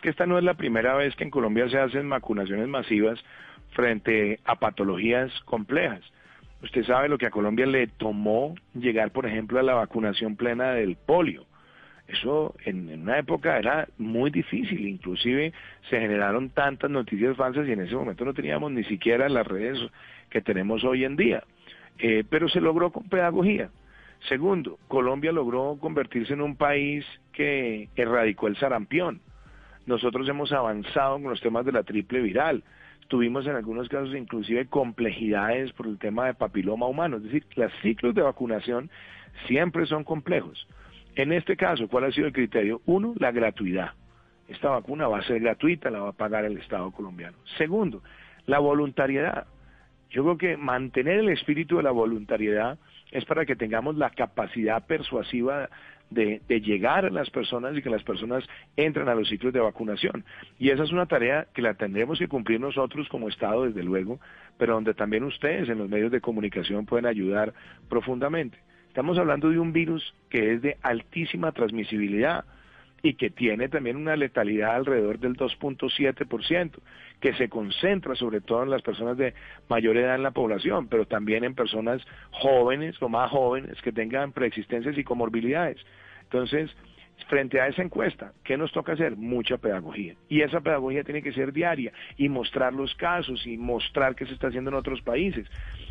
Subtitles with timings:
[0.00, 3.22] que esta no es la primera vez que en Colombia se hacen vacunaciones masivas
[3.70, 6.00] frente a patologías complejas.
[6.62, 10.72] Usted sabe lo que a Colombia le tomó llegar, por ejemplo, a la vacunación plena
[10.72, 11.46] del polio.
[12.06, 15.52] Eso en, una época era muy difícil, inclusive
[15.88, 19.78] se generaron tantas noticias falsas y en ese momento no teníamos ni siquiera las redes
[20.28, 21.44] que tenemos hoy en día.
[21.98, 23.70] Eh, pero se logró con pedagogía.
[24.28, 29.20] Segundo, Colombia logró convertirse en un país que erradicó el sarampión.
[29.90, 32.62] Nosotros hemos avanzado con los temas de la triple viral.
[33.08, 37.16] Tuvimos en algunos casos inclusive complejidades por el tema de papiloma humano.
[37.16, 38.88] Es decir, los ciclos de vacunación
[39.48, 40.68] siempre son complejos.
[41.16, 42.80] En este caso, ¿cuál ha sido el criterio?
[42.86, 43.94] Uno, la gratuidad.
[44.46, 47.36] Esta vacuna va a ser gratuita, la va a pagar el Estado colombiano.
[47.58, 48.00] Segundo,
[48.46, 49.48] la voluntariedad.
[50.10, 52.78] Yo creo que mantener el espíritu de la voluntariedad
[53.10, 55.68] es para que tengamos la capacidad persuasiva
[56.10, 58.44] de, llegar a las personas y que las personas
[58.76, 60.24] entren a los ciclos de vacunación.
[60.58, 64.20] Y esa es una tarea que la tendremos que cumplir nosotros como Estado, desde luego,
[64.58, 67.54] pero donde también ustedes en los medios de comunicación pueden ayudar
[67.88, 68.58] profundamente.
[68.88, 72.44] Estamos hablando de un virus que es de altísima transmisibilidad
[73.02, 76.72] y que tiene también una letalidad alrededor del 2.7%,
[77.20, 79.34] que se concentra sobre todo en las personas de
[79.68, 84.32] mayor edad en la población, pero también en personas jóvenes o más jóvenes que tengan
[84.32, 85.78] preexistencias y comorbilidades.
[86.22, 86.70] Entonces,
[87.28, 89.16] frente a esa encuesta, ¿qué nos toca hacer?
[89.16, 90.14] Mucha pedagogía.
[90.28, 94.34] Y esa pedagogía tiene que ser diaria y mostrar los casos y mostrar qué se
[94.34, 95.46] está haciendo en otros países.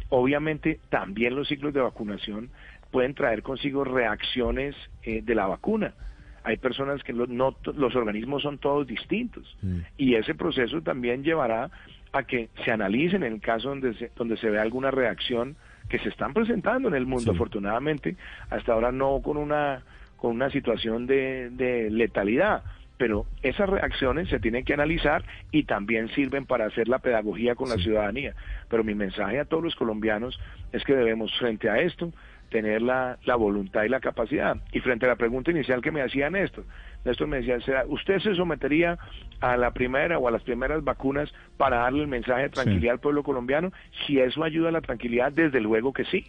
[0.10, 2.50] Obviamente, también los ciclos de vacunación
[2.92, 5.94] pueden traer consigo reacciones eh, de la vacuna
[6.44, 9.58] hay personas que no, los organismos son todos distintos.
[9.98, 11.70] Y ese proceso también llevará
[12.12, 15.56] a que se analicen en el caso donde se, donde se vea alguna reacción
[15.90, 18.16] que se están presentando en el mundo, afortunadamente,
[18.50, 19.84] hasta ahora no con una,
[20.18, 22.64] con una situación de, de letalidad,
[22.98, 27.70] pero esas reacciones se tienen que analizar y también sirven para hacer la pedagogía con
[27.70, 28.36] la ciudadanía.
[28.70, 30.38] Pero mi mensaje a todos los colombianos
[30.74, 32.12] es que debemos, frente a esto,
[32.50, 34.58] tener la, la, voluntad y la capacidad.
[34.72, 36.66] Y frente a la pregunta inicial que me hacía Néstor,
[37.06, 38.98] Néstor me decía, ¿usted se sometería
[39.40, 43.00] a la primera o a las primeras vacunas para darle el mensaje de tranquilidad al
[43.00, 43.72] pueblo colombiano?
[44.06, 46.26] Si eso ayuda a la tranquilidad, desde luego que sí.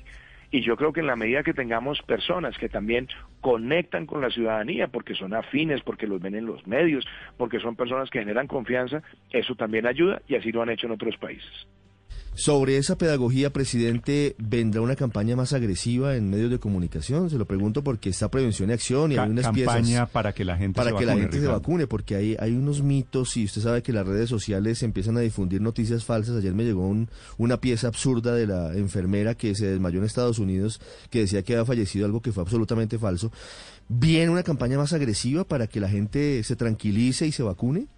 [0.53, 3.09] Y yo creo que en la medida que tengamos personas que también
[3.41, 7.77] conectan con la ciudadanía, porque son afines, porque los ven en los medios, porque son
[7.77, 11.69] personas que generan confianza, eso también ayuda y así lo han hecho en otros países.
[12.41, 17.29] Sobre esa pedagogía, presidente, ¿vendrá una campaña más agresiva en medios de comunicación?
[17.29, 20.57] Se lo pregunto porque está prevención y acción y hay unas campaña para que la
[20.57, 23.45] gente para se que vacune, la gente se vacune, porque hay, hay unos mitos y
[23.45, 26.35] usted sabe que las redes sociales empiezan a difundir noticias falsas.
[26.35, 26.91] Ayer me llegó
[27.37, 30.81] una pieza absurda de la enfermera que se desmayó en Estados Unidos
[31.11, 33.31] que decía que había fallecido, algo que fue absolutamente falso.
[33.87, 37.89] ¿Viene una campaña más agresiva para que la gente se tranquilice y se vacune?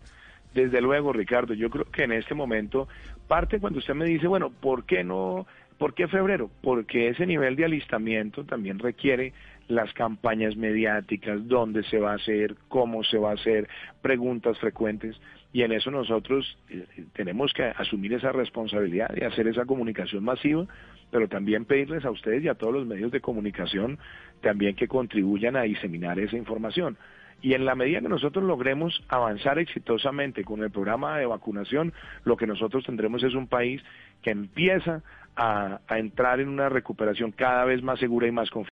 [0.54, 2.88] Desde luego, Ricardo, yo creo que en este momento
[3.26, 5.46] parte cuando usted me dice, bueno, ¿por qué no,
[5.78, 6.50] por qué febrero?
[6.60, 9.32] Porque ese nivel de alistamiento también requiere
[9.68, 13.68] las campañas mediáticas, dónde se va a hacer, cómo se va a hacer,
[14.02, 15.18] preguntas frecuentes.
[15.52, 20.66] Y en eso nosotros eh, tenemos que asumir esa responsabilidad de hacer esa comunicación masiva,
[21.10, 23.98] pero también pedirles a ustedes y a todos los medios de comunicación
[24.40, 26.96] también que contribuyan a diseminar esa información.
[27.40, 31.92] Y en la medida que nosotros logremos avanzar exitosamente con el programa de vacunación,
[32.24, 33.82] lo que nosotros tendremos es un país
[34.22, 35.02] que empieza
[35.36, 38.60] a, entrar en una recuperación cada vez más segura y más confiable.